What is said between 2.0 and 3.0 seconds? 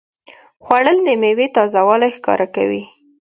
ښکاره کوي